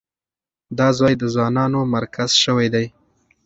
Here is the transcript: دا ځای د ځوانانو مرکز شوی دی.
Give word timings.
دا 0.77 0.87
ځای 0.99 1.13
د 1.17 1.23
ځوانانو 1.35 1.79
مرکز 1.95 2.29
شوی 2.43 2.67
دی. 2.73 2.85